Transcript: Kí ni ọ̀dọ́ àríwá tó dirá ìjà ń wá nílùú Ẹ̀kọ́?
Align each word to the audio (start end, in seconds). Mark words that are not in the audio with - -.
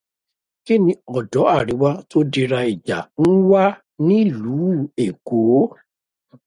Kí 0.65 0.75
ni 0.83 0.93
ọ̀dọ́ 1.17 1.45
àríwá 1.57 1.89
tó 2.09 2.17
dirá 2.33 2.59
ìjà 2.73 2.99
ń 3.25 3.31
wá 3.49 3.63
nílùú 4.07 4.69
Ẹ̀kọ́? 5.05 5.59